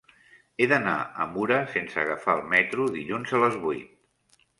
[0.63, 0.93] He d'anar
[1.25, 4.41] a Mura sense agafar el metro dilluns a les vuit.